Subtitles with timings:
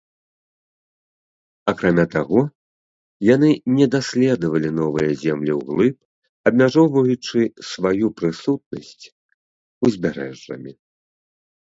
[1.71, 2.39] Акрамя таго,
[3.35, 5.97] яны не даследавалі новыя землі ўглыб,
[6.51, 7.37] абмяжоўваючы
[7.73, 9.05] сваю прысутнасць
[9.89, 10.71] узбярэжжамі.